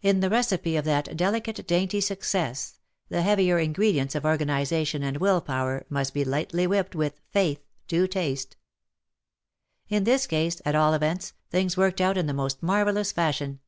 In 0.00 0.18
the 0.18 0.28
recipe 0.28 0.74
of 0.74 0.84
that 0.86 1.16
delicate 1.16 1.68
dainty 1.68 1.98
WAR 1.98 2.00
AND 2.00 2.10
WOMEN 2.10 2.18
6i 2.18 2.18
success," 2.18 2.78
the 3.10 3.22
heavier 3.22 3.60
ingredients 3.60 4.16
of 4.16 4.24
organiza 4.24 4.84
tion 4.84 5.04
and 5.04 5.18
will 5.18 5.40
power, 5.40 5.86
must 5.88 6.12
be 6.12 6.24
lightly 6.24 6.66
whipped 6.66 6.96
with 6.96 7.20
"faith" 7.30 7.60
to 7.86 8.08
taste. 8.08 8.56
In 9.88 10.02
this 10.02 10.26
case, 10.26 10.60
at 10.64 10.74
all 10.74 10.94
events, 10.94 11.34
things 11.48 11.76
worked 11.76 12.00
out 12.00 12.18
in 12.18 12.26
the 12.26 12.34
most 12.34 12.60
marvel 12.60 12.94
lous 12.94 13.12
fashion. 13.12 13.60